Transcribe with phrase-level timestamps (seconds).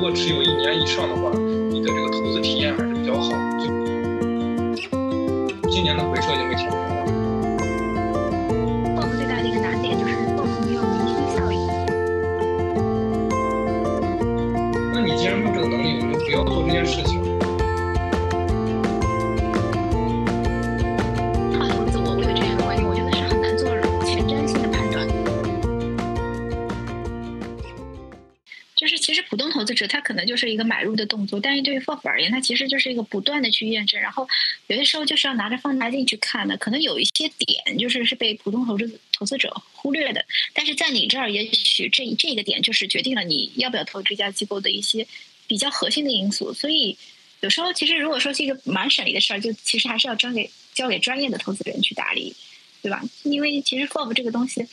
[0.00, 1.30] 如果持有一年以上的话，
[1.68, 3.28] 你的这个投资体验还是比较好
[5.68, 7.04] 今年的回撤已经被填平了。
[8.96, 11.60] FOF 最大的一个难点就是 FOF 没有明星效应。
[14.94, 17.19] 那你既然没有这个能力，你就不要做这件事情。
[29.70, 34.28] 资者他可能就是一个买入的动作，但是对于 FOF 而言，它其实就是一个不断的去验证，然后
[34.66, 45.06] 有些时候就是要拿着放大镜去看的，可能有一些点就是是被普通投资投资者忽略的，但是在你这儿，也许这这个点就是决定了你要不要投这家机构的一些
[45.46, 46.98] 比较核心的因素，所以
[47.42, 52.34] 有时候其实如果说是一个蛮省力的事儿，就其实还是要交给交给专业的投资人去打理。
[52.82, 53.02] 对吧？
[53.24, 54.66] 因为其实 FOF 这个东西，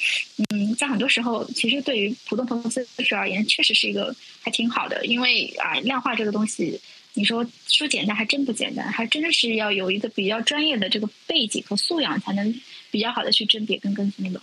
[0.49, 5.05] 嗯，在很多时候，其实对于普通投资者而言，确实是一个还挺好的。
[5.05, 6.79] 因为啊，量化这个东西，
[7.13, 14.41] 你说说简单还真不简单，还真的是要有一个比较专业的这个背景和素养，才能比较好的去甄别跟跟踪的。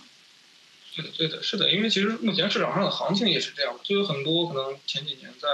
[0.95, 5.49] 对的，对的，是的，因为其实目前市场上的行情也是这样，就有很多可能前几年在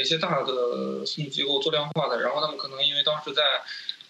[0.00, 3.42] 一些大的私募机构做量化的，然后他们可能因为当时在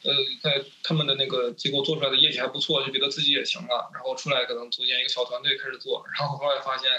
[0.04, 6.90] 呃在他们的那个机构做出来的业绩还不错，就觉得自己也行了，然后出来可能组建一个小团队开始做，然后后来发现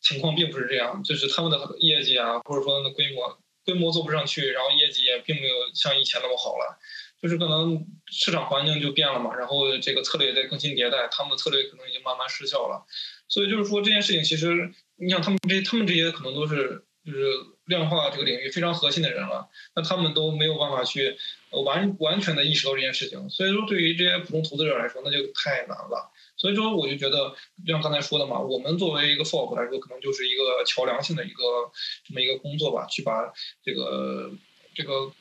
[0.00, 6.78] 情况并不是这样，就是他们的业绩啊，或者说那规模规模做不上去，然后业绩也并没有像以前那么好了。
[7.22, 12.84] 就是可能市场环境就变了嘛，然后这个策略也在更新迭代，他们的策略可能已经慢慢失效了，
[13.26, 17.24] 所以就是说这件事情其实，你想他们这他们这些可能都是就是
[17.66, 21.16] 量化这个领域非常核心的人了，那他们都没有办法去
[21.64, 26.10] 完完全的意识到这件事情，所以说对于这些普通投资者来说，那就太难了。
[26.36, 27.34] 所以说我就觉得，
[27.64, 31.70] 就像刚才说的嘛，我们作为一个 FOF 来说，可能就是一个桥梁性的一个
[32.04, 33.32] 这么一个工作吧，去把
[33.64, 34.32] 这个
[34.74, 35.12] 这个。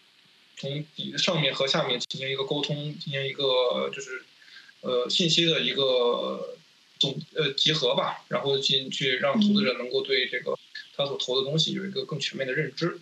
[0.57, 4.23] 从底上面和下面进行一个沟通，进行一个就是
[4.79, 6.55] 呃信息的一个
[6.97, 10.57] 总呃集合吧，然后进去让投资者能够对这个
[10.95, 12.99] 他所投的东西有一个更全面的认知。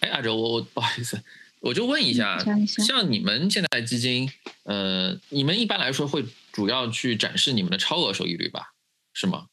[0.00, 1.22] 哎，阿哲，我我 不好意思，
[1.60, 4.30] 我就问一下，像你们现在基金，
[4.64, 8.72] 呃，你们一般来说会主要去展示你们的超额收益率吧？
[9.12, 9.46] 是吗？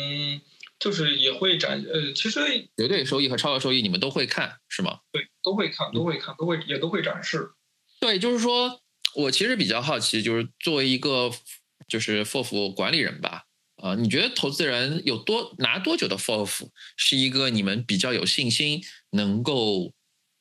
[0.00, 0.40] 嗯。
[0.80, 2.40] 就是也会展呃，其实
[2.76, 4.98] 绝对收益和超额收益你们都会看是吗？
[5.12, 7.52] 对，都会看，都会看，都会也都会展示。
[8.00, 8.82] 对，就是说
[9.14, 11.30] 我其实比较好奇，就是作为一个
[11.88, 13.44] 就是 FOF 管理人吧，啊、
[13.84, 19.92] 呃，你觉得投资人有多拿多久的 FOF 是一个你们比较有信心能够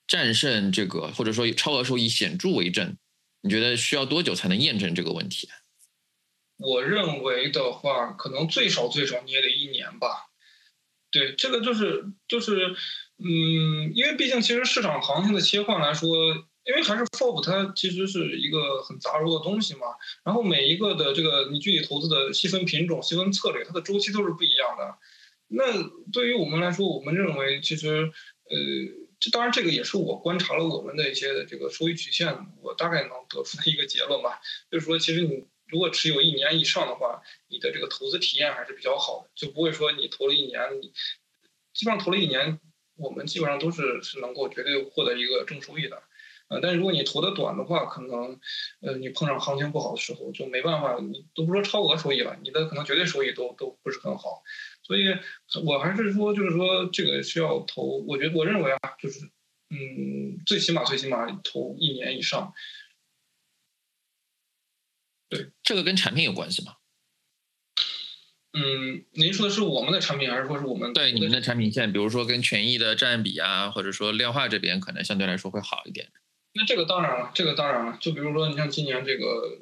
[0.07, 2.95] 战胜这个，或者说超额收益显著为正？
[3.41, 5.49] 你觉得需要多久才能验证这个问题？
[6.55, 10.29] 我认为的话，可能最少最少你也得一年吧。
[11.11, 12.73] 对，这个就是就是，
[13.17, 16.07] 嗯，因为毕竟其实市场行情的切换来说，
[16.65, 19.87] 因为还是 FOF 它其实是一个很杂糅的东西嘛。
[20.23, 24.97] 然后每一个的这个你具体投资的细分品种、细分策略，它的周期都是不一样的。
[25.47, 25.63] 那
[26.11, 28.11] 对于我们来说，我们认为其实，
[28.49, 28.57] 呃，
[29.19, 34.39] 这当然这个也是我观察了我们的一些这个收益曲线，我大概能得出的一个结论吧，
[34.71, 35.45] 就是说其实你。
[35.67, 40.91] 如果持有一年以上的话，你的这个投资体验还是比较好的，就不会说你投了一年，你
[41.73, 42.59] 基本上投了一年，
[42.95, 46.03] 我们基本上都是是能够绝对获得一个正收益的，
[46.53, 48.39] 呃，但是如果你投的短的话，可能
[48.81, 54.43] 呃你碰上行情不好的时候就没办法，你都不说超额收益了，你的可能绝对收益都都不是很好，
[54.83, 55.05] 所以
[55.65, 59.21] 我还是说就是说这个需要投，我觉得我认为啊，就是
[59.69, 62.53] 嗯最起码最起码投一年以上。
[65.29, 66.73] 对，这个跟产品有关系吗？
[68.55, 71.91] 嗯，您说的是我们的产品，还是说是我们对你们的产品线？
[71.91, 76.11] 比如说跟权益的占比啊，或者说量化这边可能相对来说会好一点。
[76.53, 77.97] 那这个当然了，这个当然了。
[77.99, 79.59] 就比如说，你像今年这个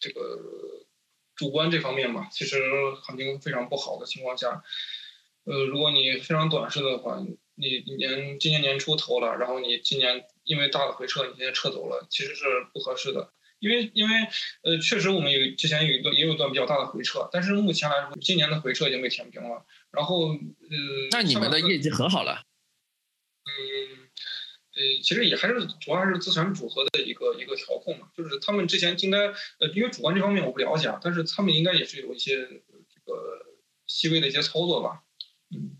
[0.00, 0.38] 这个
[1.34, 2.60] 主观这方面吧，其实
[3.02, 4.62] 行情非常不好的情况下，
[5.44, 7.20] 呃，如果你非常短视的话，
[7.56, 13.32] 你年今年年初投了，然后你今年因为大的回撤，你现在撤走了，其实是不合适的。
[13.60, 14.14] 因为因为
[14.62, 19.64] 呃，确实我们有之前有一段也有一段比较大的回撤，但是目前来说，今年的回撤已经被填平了。
[19.90, 20.38] 然后呃，
[21.12, 22.42] 那你们的业绩很好了。
[23.46, 24.03] 嗯，
[24.74, 33.46] 呃，其实也还是主要还是资产组合的一个一个调控嘛，就是他们之前应该呃，因为主观这方面我不了解啊，但是他们应该也是有一些这个
[33.86, 35.02] 细微的一些操作吧。
[35.54, 35.78] 嗯，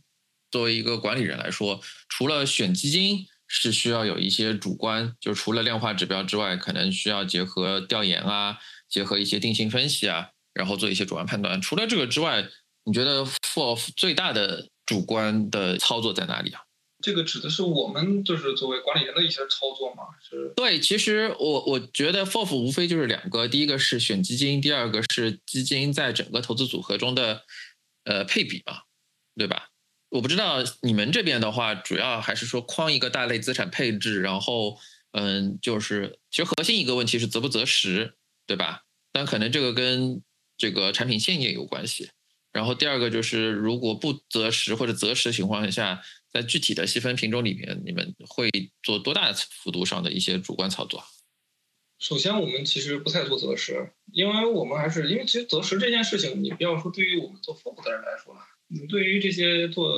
[0.51, 3.27] 作为一个管理人来说，除了选基金。
[3.47, 8.59] 是需要有一些主观，就除了量化指标之外，可能需要结合调研啊，
[8.89, 11.61] 结合一些定性分析啊，然后做一些主观判断。
[11.61, 12.49] 除了这个之外，
[12.85, 16.63] 你觉得 FOF 最大的主观的操作在哪里啊？
[17.05, 20.05] 这个指的是我们就是作为管理人的一些操作吗？
[20.27, 27.43] 是对，其实我我觉得 FOF 无非就是两个，第一个是选基金，第二个是基金在整个投资组合中的
[28.05, 28.79] 呃配比嘛，
[29.37, 29.69] 对吧？
[30.09, 34.79] 我不知道你们这边的话，主要还是说框一个大类资产配置，然后
[35.13, 38.15] 嗯，就是其实核心一个问题是择不择时，
[38.47, 38.85] 对吧？
[39.13, 40.23] 但可能这个跟
[40.57, 42.09] 这个产品线也有关系。
[42.53, 46.01] 然后第二个就是，如果不择时或者择时情况下，
[46.35, 48.51] 在具体的细分品种里面，你们会
[48.83, 51.05] 做多大幅度上的一些主观操作？
[52.01, 58.37] 首先，我们其实不太做择时，因为我们还是因为其实择时这件事情，你不要说对于我们做 FOF 的人来说，
[58.67, 59.97] 你对于这些做，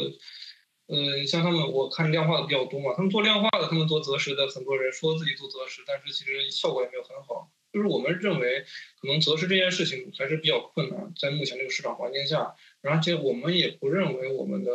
[0.88, 7.50] 呃，像他们我看量化的比较多嘛，他们做量化的，他们做择时的很多人说自己做择时，但是其实效果也没有很好。
[7.72, 8.64] 就是我们认为，
[9.00, 14.70] 可能择时这件事情还是比较困难，在目前这个市场环境下，而且我们也不认为我们的，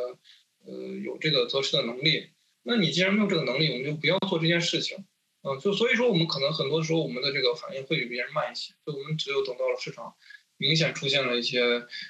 [0.65, 0.73] 呃，
[1.03, 2.29] 有这个择时的能力。
[2.63, 5.05] 那你既然没有这个能力，我们就不要做这件事情。
[5.43, 8.73] 嗯，就所以说，我们可能很多时候我们的这个反应会比别人慢一些。
[8.85, 10.13] 就我们只有等到了市场
[10.57, 11.61] 明显出现了一些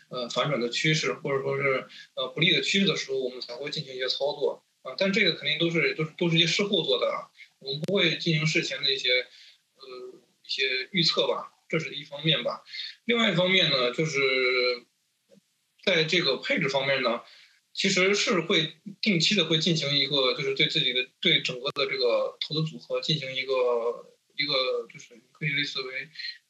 [0.10, 4.64] 呃反转的趋势，或者说是呃不利的趋势的时候，我们才会进行一些操作。
[4.82, 7.08] 啊，但这个肯定都是都是都是一些事后做的，
[7.60, 9.10] 我们不会进行事前的一些
[9.76, 10.22] 呃。
[10.44, 12.62] 一些预测吧，这是一方面吧。
[13.06, 14.20] 另外一方面呢，就是
[15.86, 17.22] 在这个配置方面呢，
[17.74, 23.54] 其实是会定期的会进行一个，就是对自己的对整个的这个投资组合进行一个
[24.36, 24.54] 一个，
[24.92, 26.10] 就是可以类似为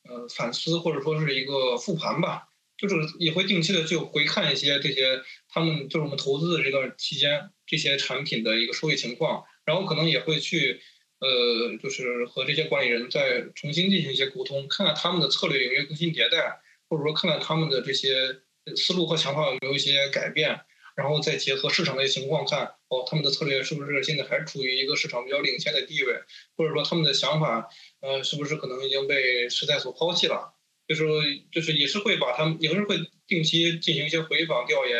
[0.09, 2.47] 呃反思或者说是一个复盘吧。
[2.77, 10.81] 就是也会定期的就回看一些这些他们就是我们投资的这段期间这些产品的一个收益情况，然后可能也会去。
[11.23, 16.59] 呃，就是和这些管理人再重新进行一些沟通，看看他们的策略有没有更新迭代，
[16.89, 18.41] 或者说看看他们的这些
[18.75, 20.59] 思路和想法有没有一些改变，
[20.95, 26.13] 然后再结合市场的一些情况看，哦，他们的策略是不是现在还处于一个市场比较领先的地位，
[26.55, 27.67] 或者说他们的想法，
[28.01, 30.53] 呃，是不是可能已经被时代所抛弃了？
[30.87, 31.05] 就是
[31.51, 32.97] 就是也是会把他们也是会
[33.27, 34.97] 定期进行一些回访调研，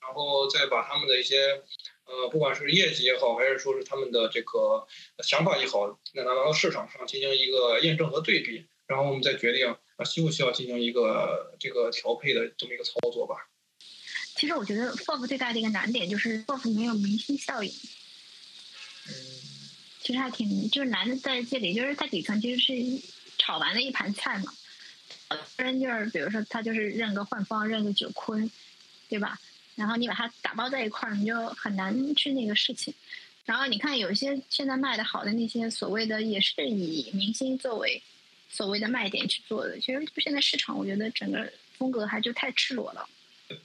[0.00, 1.62] 然后再把他们的一些。
[2.06, 4.86] 呃，不管是业绩也好，还是说是他们的这个
[5.22, 13.48] 想法也好，那拿到市场上进行一个验证和对比，然后我们再决定啊需不需要进行一个这个调配的这么一个操作吧。
[14.34, 17.72] 其实我觉得 FOF 最大的一个难点就是 FOF 没有明星效应。
[20.00, 23.02] 其实还挺就是难的在这里，就是它底层其实是
[23.38, 24.52] 炒完的一盘菜嘛。
[25.30, 28.50] 有人就是比如说他就是认个换方，认个九坤，
[29.08, 29.38] 对吧？
[29.74, 32.92] 然后你把它打包在一块儿，你就很难去那个事情。
[33.44, 38.02] 然后你看，有些现在卖的好的那些所谓的，也是以明星作为
[38.48, 39.78] 所谓的卖点去做的。
[39.80, 43.08] 其实现在市场，我觉得整个风格还就太赤裸了。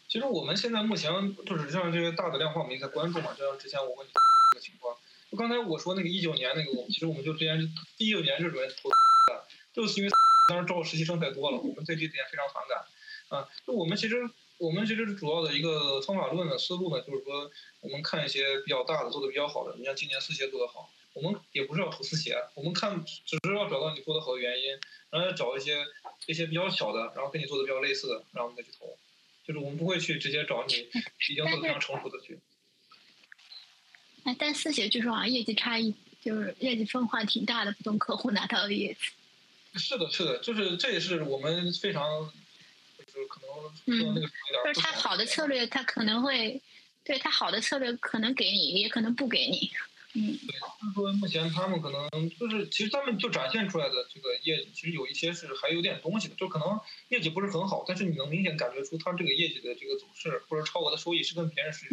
[0.09, 1.11] 其实我们现在目前
[1.45, 3.33] 就是像这个大的量化，我们也在关注嘛。
[3.37, 4.97] 就像之前我问你那个情况，
[5.31, 7.61] 就刚才我说那个一九年那个，我们其实我们就之前
[7.97, 10.11] 一九年就准备投的，就是因为
[10.49, 12.85] 当时招实习生太多了，我们对这点非常反感。
[13.29, 14.29] 啊，就我们其实。
[14.59, 24.77] 我们其实主要的一个方法论的思路呢，就是说，我们看一些比较大的做的比较好的，你像今年四协做的好，我们也不是要投四协，我们看只是要找到你做的好的原因，
[25.11, 25.85] 然后找一些
[26.25, 28.97] 一些比较小的，然后跟你做的比较类似的，然后我们再去投，
[29.49, 30.75] 就是我们不会去直接找你
[31.27, 32.37] 已经做的非常成熟的去。
[34.25, 38.99] 哎，但四协据说啊，业绩差异就是业绩分化挺大的，不同客户拿到的业绩。
[39.73, 42.31] 是的，是的，就是这也是我们非常。
[43.11, 46.61] 就是可能，嗯，就是他好的策略，他可能会，
[47.03, 49.71] 对他好的策略可能给你，也可能不给你，
[50.13, 50.37] 嗯。
[50.47, 61.85] 对，就是说目前他们可能就是，其实他们就展现出来的这个业绩，其实有一些是还有点东西的，就可能业绩不是很好，但是你能明显感觉出他这个业绩的这个走势或者超额的收益是跟别人是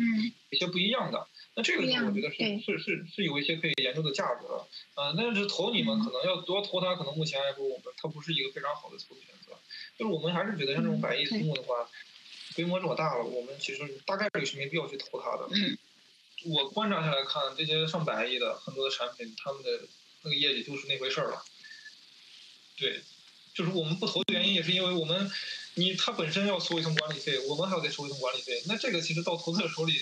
[0.50, 1.26] 有些不一样的。
[1.54, 9.52] 那这个我觉得是是是是有一些可以研究的价值的，呃，但是投你们可能要多投他，可能目前来说我们他不是一个非常好的投资选择。
[9.99, 11.88] 就是我们还是觉得像这种百亿私募的话，
[12.54, 15.49] 规模这么大了，我们其实大概率是没必要去投它的。
[16.47, 19.81] 我观察下来看，这些上百亿的很多的产品，他们的
[20.23, 21.45] 那个业绩就是那回事儿了。
[22.76, 23.00] 对，
[23.55, 25.31] 就是我们不投的原因也是因为我们，
[25.75, 29.95] 你他本身要收一层管理费，我们还要再收一层管理费，那这个其实到投资者手里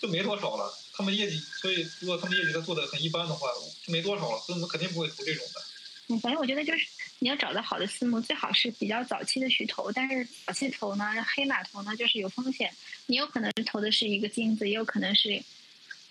[0.00, 0.72] 就没多少了。
[0.94, 3.48] 他们业绩，所以如果他们业绩他做的很一般的话，
[3.84, 5.62] 就没多少了，所以我们肯定不会投这种的。
[6.08, 6.86] 嗯，反正我觉得就是
[7.20, 9.92] 你要找到好的私募，最好是比较早期的去投。
[9.92, 11.04] 但是早期投呢，
[11.34, 12.74] 黑马投呢，就是有风险。
[13.06, 15.42] 你有可能投的是一个金子，也有可能是，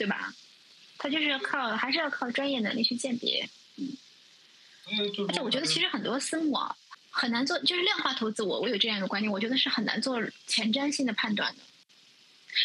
[0.01, 0.33] 对吧？
[0.97, 3.47] 他就是要靠，还是要靠专业能力去鉴别。
[3.75, 3.95] 嗯。
[5.27, 6.75] 而且我觉得其实很多私募啊，
[7.11, 8.41] 很难做，就是量化投资。
[8.41, 11.61] 我我有这样一个观念，我觉得是很难做前瞻性的判断的。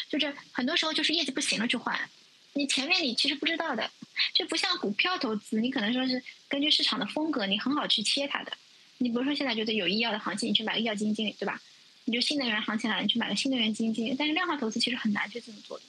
[0.08, 2.08] 就是很多时候就是业绩不行了去换，
[2.54, 3.90] 你前面你其实不知道的，
[4.34, 8.52] 就不像股票投资，你可能说是根据市场的风格，你很好去切它的。
[8.96, 11.60] 你比如说现在觉得有医药的行情，你去买个医药基金经理，对吧？
[12.06, 14.14] 你就新能源行情来了，你去买个新能源基金经理。
[14.18, 15.84] 但是量化投资其实很难去这么做的。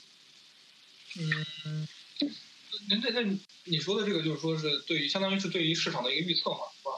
[1.15, 1.87] 嗯，
[2.89, 6.91] 那那那你说的这个就是说是对于相当于是对于市场的一个预测嘛，是吧？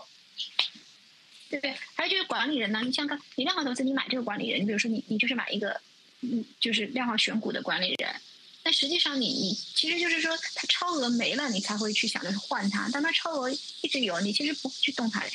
[1.50, 5.82] 对对，还有就是管理人呢，你像刚你量化投资，你买这个管理人，你比如说你你就是买一个，
[6.22, 8.22] 嗯，就是量化选股的管理人，
[8.62, 15.32] 但实际上你你其实就是说它超额没了，你才会去想着换它，但它超额一直有，你其实不会去动它的。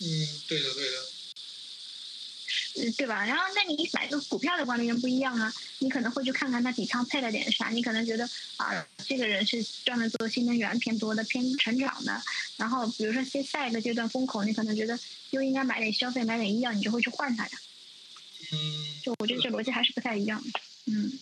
[0.00, 0.06] 嗯，
[0.48, 1.21] 对的，对的，嗯，
[2.96, 3.24] 对吧？
[3.26, 12.22] 然后，那你买个股票的管理员不一样啊，你可能会去看看他底仓配了点啥，你可能觉得啊，这个人是专门做新能源偏多的、偏成长的。
[12.56, 14.98] 然后，比如说下下一个阶段风口，你可能觉得
[15.30, 17.50] 又应该买点消费、买点医药，你就会去换它呀。
[18.52, 18.56] 嗯，
[19.02, 21.12] 就我觉得这逻辑还是不太一样的，嗯，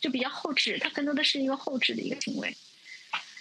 [0.00, 2.56] 就比较后置，它更多的是一个后置的一个行为。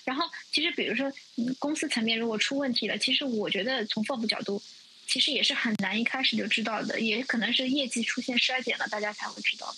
[0.04, 4.62] 然后，其实比如说，嗯，公司层面如果出问题了，其实我觉得从 FOF 角度，
[5.08, 9.78] 其实也是很难一开始就知道的，也可能是业绩出现衰减了，大家才会知道的。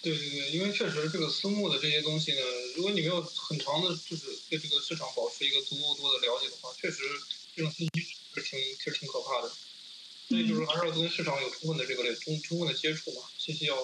[0.00, 2.40] 对对对，因为确实这个私募的这些东西呢，
[2.76, 6.98] 如果你没有很长的，就是对这个市场保持一个足够多的了解的话，确实
[7.56, 9.50] 这种信息是挺其实挺可怕的。
[10.28, 13.74] 所以就是还是要跟市场有充分的这个充充分的接触嘛，信息要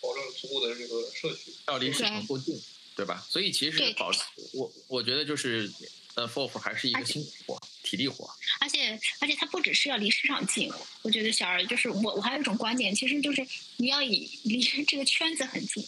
[0.00, 1.54] 保证足够的这个摄取。
[1.68, 2.60] 要离市场够近。
[2.94, 3.26] 对吧？
[3.26, 4.20] 所以其实保持
[4.52, 5.66] 我我觉得就是
[6.14, 8.28] 呃，FOF 还是一个辛苦活、体力活。
[8.60, 10.70] 而且而且它不只是要离市场近，
[11.02, 15.82] 我觉得小二就是我我还有一种观点，其实就是你要以离这个圈子很近，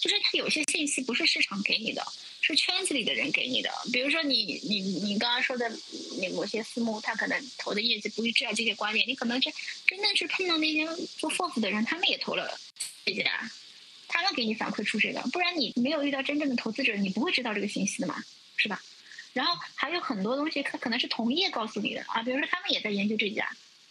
[0.00, 2.06] 就是它有些信息不是市场给你的，
[2.40, 3.70] 是圈子里的人给你的。
[3.92, 5.70] 比如说你你你刚刚说的
[6.18, 9.52] 那某些私募，他可能投的业绩不一致啊，这些观点，你可能是
[9.86, 10.86] 真的是碰到那些
[11.18, 12.58] 做 FOF 的人，他们也投了
[13.04, 13.50] 这家。
[14.08, 18.22] 他们给你反馈出这个，不然你没有遇到真正的投资者，你不会知道这个信息的嘛，
[18.56, 18.80] 是吧？
[19.36, 23.44] 然后还有很多东西，他可能是同业告诉你的啊，比如说他们也在研究这家，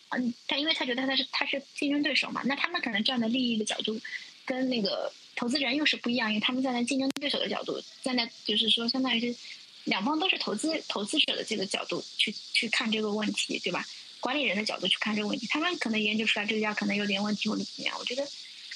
[0.10, 4.02] 啊，他因为他觉得他是他是竞争对手嘛，那他们可能站在利益的角度，
[4.44, 9.40] 跟那个投资人又是不一样，因为他们站在竞争对手的角度，站在就是说相当于是
[9.84, 13.86] 两方都是投资投资者的这个角度去去看这个问题，对吧？
[14.20, 18.28] 管理人的角度去看这个问题，他们可能研究出来这家可能有点问题或者怎么样，我觉得。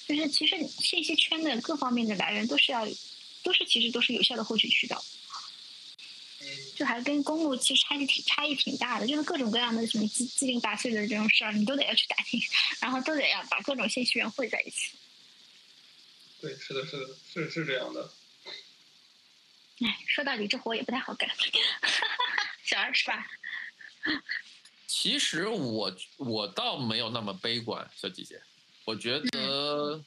[0.08, 2.88] 就是其实信息圈的各方面的来源都是要，
[3.44, 5.04] 都是其实都是有效的获取渠道。
[6.80, 12.40] 就还跟公路其实差异挺差异挺大的，就是各种各样的什么鸡鸡零八碎的这种事儿，你都得要去打听，
[12.80, 14.92] 然后都得要把各种信息源汇在一起。
[16.40, 18.10] 对，是的，是的，是是这样的。
[19.82, 21.30] 哎，说到底这活也不太好干，
[22.64, 23.28] 小二是吧？
[24.88, 28.42] 其实我我倒没有那么悲观，小姐姐。
[28.86, 30.02] 我觉得，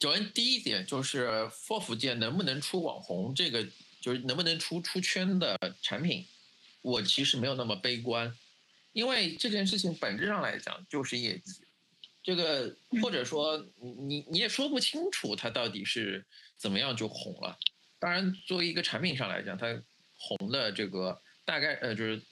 [0.00, 3.68] 首先第一点就是 FOF 界能不能出网红，这个
[4.00, 6.26] 就是能不能出出圈的产品，
[6.82, 8.36] 我其实没有那么悲观，
[8.92, 11.62] 因为这件事情本质上来讲就是业绩，
[12.22, 13.66] 这个或者说
[14.06, 16.24] 你你也说不清楚它到底是
[16.56, 17.58] 怎么样就红了。
[17.98, 19.82] 当然，作为一个产品上来讲，它
[20.16, 22.22] 红的这个大概呃就是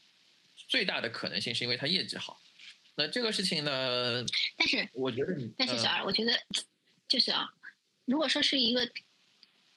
[0.68, 2.40] 最大的可能性是因为它业绩好。
[2.94, 4.24] 那这个事情呢？
[4.56, 6.32] 但是我觉得你，但是小二，我觉得
[7.06, 7.46] 就是啊，
[8.06, 8.88] 如果说是一个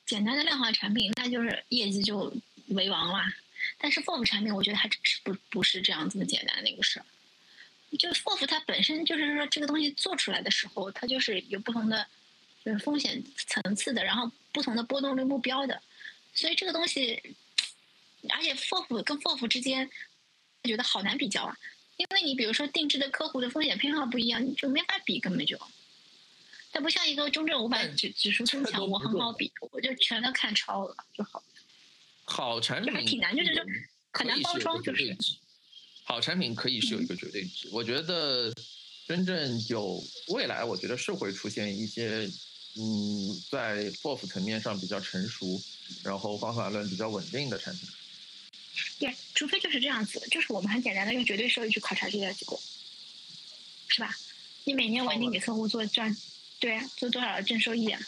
[0.09, 2.35] 简单的量化产品，那就是业绩就
[2.69, 3.23] 为王了。
[3.77, 7.05] 但是 FOF 产品，我觉得还是不不是这样子的简单的一个事儿。
[7.95, 12.07] 就 FOF 它本身就是说，这个东西做出来的时候，它就是有不同的
[12.65, 15.79] 就是风险层次的，然后不同的波动率目标的。
[16.33, 17.21] 所以这个东西，
[18.29, 19.87] 而且 FOF 跟 FOF 之间，
[20.63, 21.55] 觉得好难比较啊。
[21.97, 25.55] 因为你比如说定制的客户的风险偏好不一样，你就没法比，根本就。
[26.71, 31.43] 它不像一个中证五百指指数增强，我很好比，我就全都看超了就好。
[32.25, 33.63] 好产品还挺难，就是说
[34.13, 35.17] 很难包装，就是。
[36.03, 38.53] 好产品可以是有一个绝对值，我觉得
[39.07, 42.29] 真正有未来，我觉得是会出现一些
[42.77, 45.61] 嗯，在 FOF 层面上比较成熟，
[46.03, 47.89] 然后方法论比较稳定的产品。
[48.99, 52.59] 对，除非就是这样子，就是我们很简单的用绝对收益去考察这家机构，
[53.87, 54.15] 是吧？
[54.65, 56.15] 你每年稳定给客户做赚，
[56.59, 57.99] 对，做多少的正收益啊？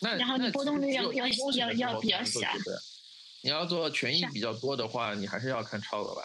[0.00, 2.48] 那然后你波动率要要要要比较小。
[3.42, 6.22] 你要做权益比较多的话，你还是要看超额吧，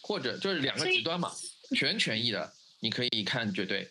[0.00, 1.32] 或者就是两个极端嘛。
[1.76, 3.90] 全权益的你可以看绝对，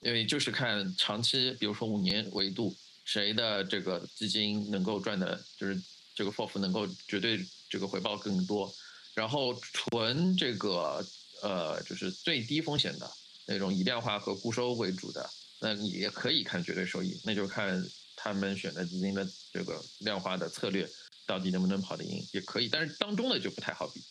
[0.00, 5.80] 因为就是看长期，比如说五年维度，谁的这个基金能够赚的，就是
[6.14, 7.44] 这个 FOF 能够绝对。
[7.66, 8.72] 这个回报更多，
[9.14, 11.04] 然后纯这个
[11.42, 13.10] 呃，就是最低风险的
[13.46, 15.28] 那种以量化和固收为主的，
[15.64, 17.82] 那也可以看绝对收益，那就看
[18.14, 20.86] 他们选的基金的这个量化的策略
[21.24, 22.68] 到底能不能跑得赢，也可以。
[22.68, 24.02] 但是当中的就不太好比。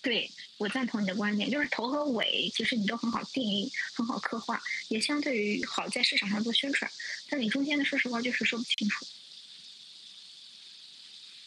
[0.00, 6.88] 对我赞同你的观点，就是头和尾其实你都很好定义，很好刻画，也相对于好在市场上做宣传。
[7.28, 9.04] 但你中间的，说实话就是说不清楚。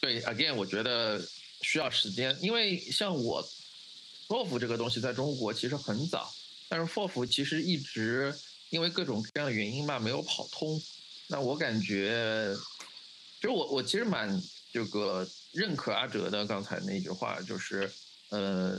[0.01, 1.25] 对，again，我觉得
[1.61, 3.49] 需要时间，因为像我
[4.27, 6.35] ，FOF 这个东西在中国其实很早，
[6.67, 8.37] 但是 FOF 其实一直
[8.69, 10.81] 因为各种各样的原因吧没有跑通。
[11.27, 12.55] 那我感觉，
[13.41, 14.29] 就我我其实蛮
[14.71, 17.91] 这个认可阿哲的刚才那句话，就是。
[18.29, 18.77] 呃，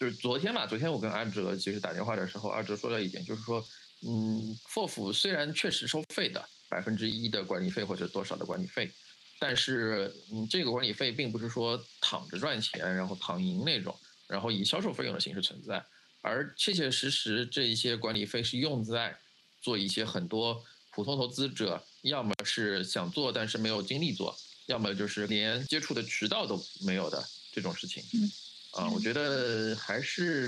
[0.00, 3.62] 就是昨天嘛，昨天我跟阿哲其实打电话的时候，阿哲说了一点，就是说，
[4.06, 8.90] 嗯，FOF 虽然确实收费的百分之一的管理费或者多少的管理费，
[9.38, 13.94] 但是嗯，这个管理费并不是说躺着赚钱，然后躺赢那种，
[14.26, 15.84] 然后以销售费用的形式存在，
[16.26, 19.16] 而切切实实这一些管理费是用在
[19.62, 27.24] 做一些很多普通投资者要么是想做但是没有精力做，要么就是连接触的渠道都没有的。
[27.56, 28.30] 这种事情，嗯，
[28.72, 30.46] 啊，我觉得还是，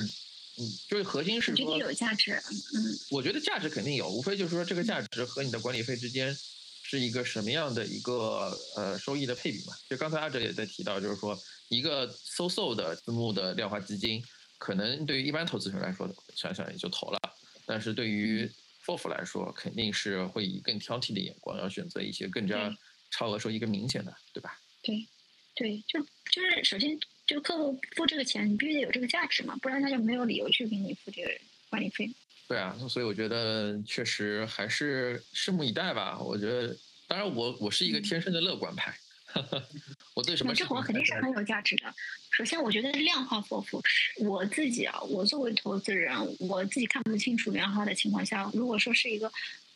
[0.58, 2.32] 嗯，就是核心是说有价值，
[2.74, 6.36] 嗯，我觉得价值肯定有，无非就是说这个价值和你的管理费之间
[6.82, 9.72] 是一个什么样的一个呃收益的配比嘛？
[9.88, 14.22] 就刚才阿哲也在提到，就是说一个 so so 的私募的量化基金，
[14.58, 17.20] 可能对于一般投资人来说，想想也就投了，
[17.64, 18.50] 但是对于
[18.84, 22.76] FOF 来说，肯定是会以更挑剔的眼光，要选择一些更加
[23.10, 24.60] 超额收益更明显的，对吧？
[24.82, 25.06] 对，
[25.54, 26.04] 对，就。
[26.30, 26.90] 就是首先，
[27.26, 31.30] 就客户付这个钱，你必须得有这个价值嘛，不然他就没有理由去给你付这个
[31.70, 32.06] 管理费。
[32.46, 36.20] 对啊，所以我觉得确实还是拭目以待吧。
[36.20, 38.94] 我觉得，当然我我是一个天生的乐观派，
[40.14, 41.94] 我对什么这活肯定是很有价值的。
[42.30, 49.30] 首先，我觉得量化 FOF 是我自己啊，我作为投资人，我自己看不清楚量化的情况下，如果说是一个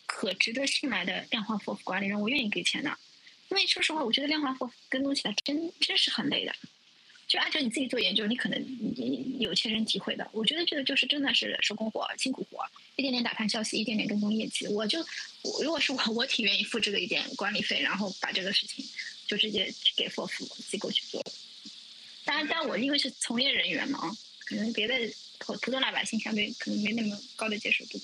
[0.06, 2.96] 可值得信赖的量化 FOF 管理人，我愿意给钱的。
[3.50, 6.52] 因为说实话，我觉得量化 FOF 跟踪起来真真是很累的。
[7.28, 10.28] 就按照你自己做研究，你可能你有切身体会的。
[10.32, 12.58] 我觉得这个就是真的是手工活、辛苦活，
[12.96, 14.66] 一点点打探消息，一点点跟踪业绩。
[14.68, 14.98] 我就
[15.62, 18.84] 如果是我，我挺愿意付这个一点管理费，然后把这个事情
[19.32, 21.24] 就直接去给 FOF 机构去做。
[22.22, 24.14] 当然，但我因为是从业人员嘛，
[24.44, 24.94] 可能别的
[25.38, 27.98] 普普通老百姓相对可能没那么高的接受度。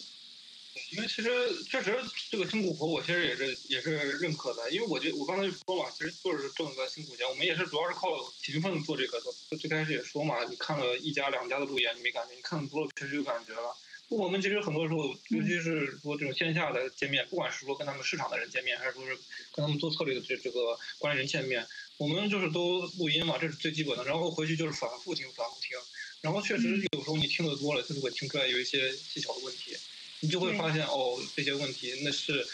[0.93, 1.95] 因为其实确实
[2.31, 4.71] 这个辛苦活，我其实也是也是认可的。
[4.71, 7.29] 因为我觉得我刚才就说嘛，其实就是挣个辛苦钱。
[7.29, 8.09] 我们也是主要是靠
[8.41, 9.57] 勤奋做这个的。
[9.59, 13.77] 最开始也说嘛，你看了一家两家的路演，你没感觉；你看多了，确实有感觉了。
[14.09, 19.15] 我们其实很多时候，尤其是说这种线下的见面，不管是说跟他们市场的人见面，还是说是
[19.53, 21.67] 跟他们做策略的这这个管理人见面，
[21.99, 24.05] 我们就是都录音嘛，这是最基本的。
[24.05, 25.77] 然后回去就是反复听，反复听。
[26.23, 29.77] 然后确实有时候你听得多了，就是会听出来有一些技巧的问题。
[30.21, 32.45] 你就会发现哦，这些问题那是，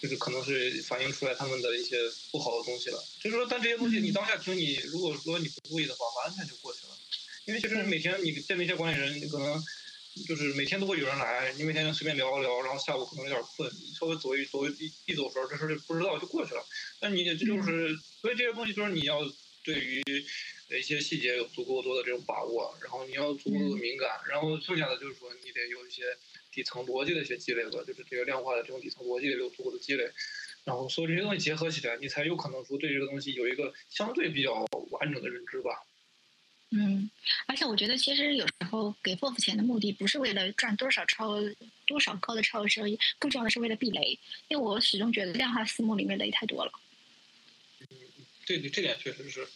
[0.00, 1.96] 就是可能是反映出来他们的一些
[2.30, 3.02] 不好的东西了。
[3.18, 6.96] 就是说，但这些东西你当下听，你如果说你不注意的话，完全就过去了。
[7.46, 9.60] 因为其实每天你见那些管理人，你可能
[10.26, 16.64] 就是每天都会有人来，你每天就随便聊一聊，然后下午可能有点困，稍微走一走一一走神，这事就不知道就过去了。
[17.00, 19.20] 那你这就是，所以这些东西就是你要
[19.64, 20.02] 对于
[20.70, 26.02] 一些细节有足够多的这种把握，然后你要足够的敏感，然后剩下的就是说你得有一些。
[26.50, 30.10] 底层逻辑的一些积累吧，就是这个量化的这种底层逻辑有足够的积累，
[30.64, 35.70] 然后所有这些东西结合起来，你才有可能说对这个东西有一个相对比较完整的认知吧。
[36.70, 37.10] 嗯，
[37.46, 41.36] 而且我觉得其实有时候给 FOF 钱的目的不是为了赚多少超
[41.86, 46.72] 多少高的超额收益，更重要的是为了避雷，因为我始终觉得量化私募里面雷太多了。
[47.80, 47.88] 嗯，
[48.46, 49.48] 对对，这点确实是。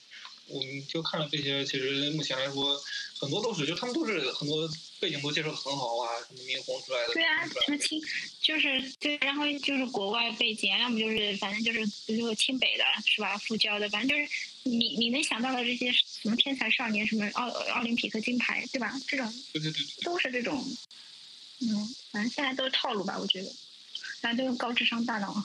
[0.52, 2.78] 我们就看了这些，其实目前来说，
[3.18, 4.68] 很多都是，就他们都是很多
[5.00, 7.14] 背景都介绍的很好啊，什么明红出来的。
[7.14, 8.00] 对啊，什么清，
[8.40, 13.38] 就是对，然后就是国外背景，要么就是反正就是比如说清北的，是吧？
[13.38, 14.30] 复交的，反正就是
[14.64, 18.92] 你你能想到的这些什么天才少年，什么奥奥林匹克金牌，对吧？
[19.08, 20.64] 这种对对对，都是这种，
[21.60, 23.50] 嗯，反正现在都是套路吧，我觉得，
[24.20, 25.42] 反正都是高智商大脑。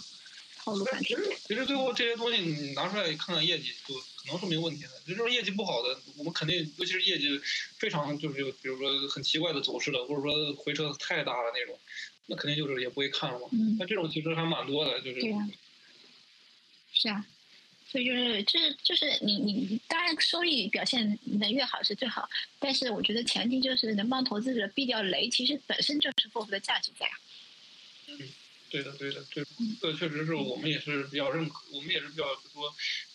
[1.02, 4.90] 其实，其实最后这些东西你拿出来看看业绩，就可能说明问题的。
[5.08, 7.40] 就是业绩不好的，我们肯定，尤其是业绩
[7.80, 11.80] 非常就是，比如说很奇怪的走势的，或者说回撤太大了那种，
[12.28, 13.48] 那肯定就是也不会看了嘛。
[13.80, 15.22] 那这种其实还蛮多的，就是。
[15.22, 15.50] 对呀。
[16.94, 17.26] 是啊，
[17.88, 22.28] 所以就是就是就是你你当然收益表现能越好是最好，
[22.60, 27.16] 但是我觉得前提就是能帮投资者避掉雷，其实本身就是 FOF 的价值在啊。
[28.08, 28.18] 嗯。
[28.70, 29.44] 对的，对的，对
[29.82, 32.74] 这确实是我们也是比较认可，我们也是比较说，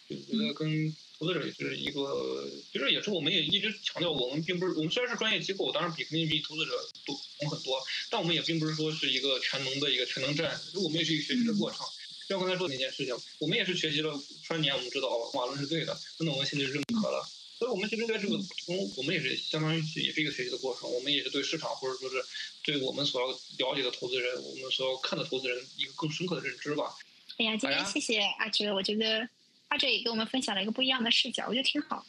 [0.09, 6.73] 就觉得跟投资者也是一个，其实也是我们也一直强调，我们并不是我们虽然是专业机构，当然比肯定比投资者
[7.05, 7.79] 多懂很多，
[8.11, 11.81] 但我们也并不是说是一个全能的一个全能站，我们也是一个学习的过程。
[12.29, 17.23] 像刚才说的那件事情，我们也是学习了三年，我们知道瓦伦是对的，那我们现在认可了。
[17.63, 20.93] 所以，我们其实在这个从，我们也是相当于也是一个学习的过程。
[20.93, 22.17] 我们也是对市场，或者说是
[22.65, 26.93] 对我们所要了解的投资人，我们所要看的投资人一个更深刻的认知吧。
[27.39, 29.29] 哎呀，今天谢谢阿哲，我觉得
[29.69, 32.05] 阿哲也给我们分享了一个不一样的视角，我觉得挺好，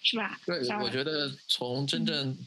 [0.00, 0.40] 是吧？
[0.46, 2.38] 对，我觉得从真正，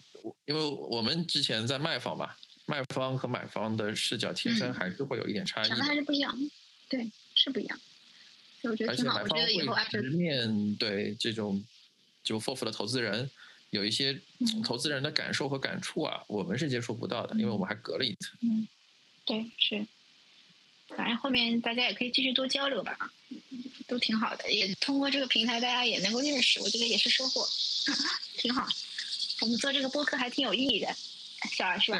[0.45, 2.33] 因为我们之前在卖方嘛，
[2.65, 6.33] 卖方和买方的视角天生还是会有一点差异，还是不一样，
[6.87, 7.77] 对，是不一样。
[8.63, 11.61] 我觉得挺好，我觉得以后阿哲面对这种。
[12.23, 13.29] 就 FOF 的投资人
[13.69, 14.19] 有一些
[14.63, 18.37] 投资人的感受和感触啊，我们是接触不到的，因为我们还隔了一层。
[18.41, 18.67] 嗯，
[19.25, 19.85] 对，是。
[20.95, 22.97] 反正后面大家也可以继续多交流吧，
[23.87, 24.51] 都挺好的。
[24.51, 27.47] 也通过这个平台，大家也能够认识，我觉得也是收获，
[28.37, 28.67] 挺好。
[29.39, 30.93] 我们做这个播客还挺有意义的，
[31.55, 31.97] 小二是吧？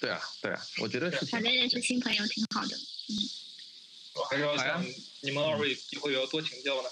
[0.00, 1.26] 对啊，对啊，我觉得是。
[1.26, 3.14] 反正认识新朋友挺好的，嗯。
[4.14, 4.84] 我还是要向
[5.20, 6.90] 你们二位以后也要多请教的。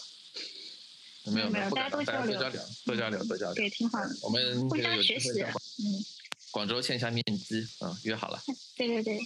[1.26, 4.16] 没有没有，大家多交流，多交流，多交流，对，挺好的。
[4.22, 6.04] 我们互相学习，嗯。
[6.50, 8.42] 广州线下面基，嗯，约好了。
[8.76, 9.20] 对对对，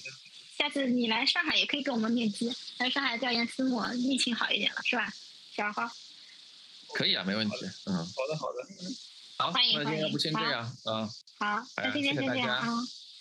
[0.58, 2.52] 下次你来上海也可以跟我们面基。
[2.78, 5.10] 来上海调研私募，疫情好一点了，是吧？
[5.56, 5.90] 小号。
[6.92, 7.56] 可以啊，没问题。
[7.86, 8.96] 嗯，好的好的，嗯。
[9.38, 10.02] 好，欢迎欢迎。
[10.02, 11.08] 要不先这样，嗯。
[11.38, 12.66] 好，那今天先这样啊。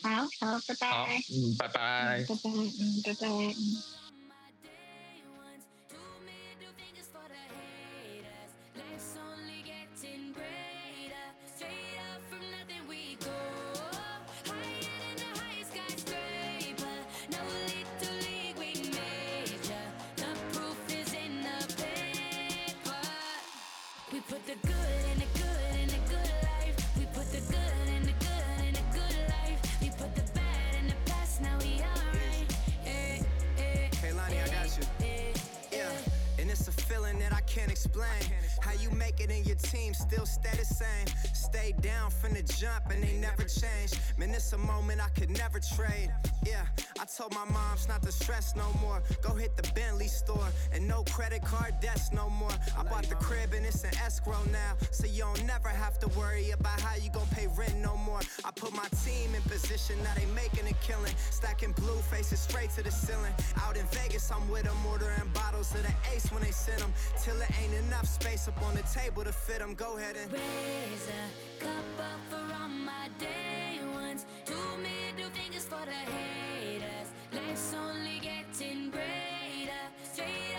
[0.01, 0.91] 好好，拜拜。
[0.91, 2.25] 好，嗯，拜拜。
[2.27, 4.02] 拜拜，嗯，拜拜，嗯。
[37.93, 38.42] blame
[39.73, 41.07] team still stay the same.
[41.33, 43.91] Stay down from the jump and they never change.
[44.17, 46.11] Man, it's a moment I could never trade.
[46.45, 46.65] Yeah,
[46.99, 49.01] I told my moms not to stress no more.
[49.21, 52.55] Go hit the Bentley store and no credit card debts no more.
[52.77, 54.73] I bought the crib and it's an escrow now.
[54.91, 58.19] So you don't never have to worry about how you gon' pay rent no more.
[58.45, 61.13] I put my team in position, now they making a killing.
[61.31, 63.33] Stacking blue faces straight to the ceiling.
[63.63, 66.93] Out in Vegas, I'm with them, ordering bottles of the ace when they send them.
[67.21, 69.73] Till it ain't enough space up on the table to fit them.
[69.75, 74.25] Go ahead and raise a cup up for all my day ones.
[74.45, 77.09] Two middle fingers for the haters.
[77.31, 79.83] Life's only getting greater.
[80.03, 80.52] Straight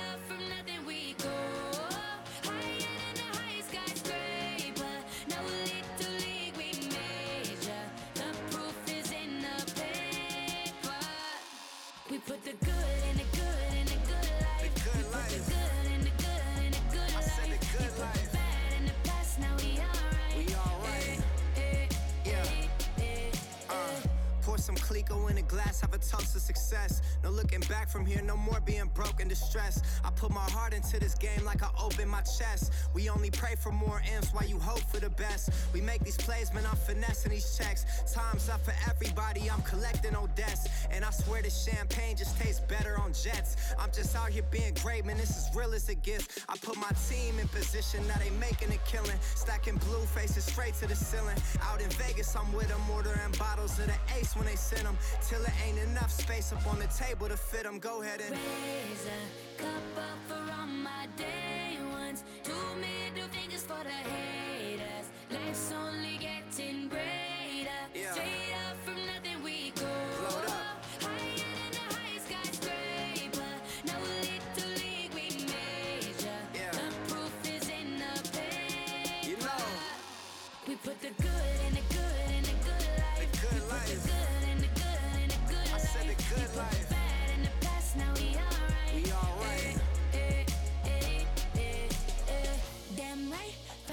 [24.95, 27.03] Clico in a glass, have a toast of success.
[27.25, 29.85] No looking back from here, no more being broke and distressed.
[30.05, 32.73] I put my heart into this game like I open my chest.
[32.95, 35.51] We only pray for more M's while you hope for the best.
[35.73, 37.85] We make these plays, man, I'm finessing these checks.
[38.13, 40.69] Time's up for everybody, I'm collecting on debts.
[40.93, 43.57] And I swear this champagne just tastes better on jets.
[43.79, 46.45] I'm just out here being great, man, this is real as it gets.
[46.49, 49.19] I put my team in position, now they making a killing.
[49.35, 51.37] Stacking blue faces straight to the ceiling.
[51.63, 54.97] Out in Vegas, I'm with them, ordering bottles of the ace when they they send
[54.97, 57.79] them till it ain't enough space up on the table to fit them.
[57.79, 62.25] Go ahead and raise a cup up for all my day ones.
[62.43, 65.07] Two middle fingers for the haters.
[65.31, 67.83] Life's only getting greater.
[67.95, 68.13] Yeah.
[68.13, 68.64] Straight up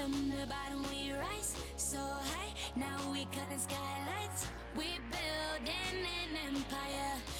[0.02, 2.52] from the bottom we rise so high.
[2.74, 4.48] Now we cutting skylights.
[4.76, 7.31] We building an empire.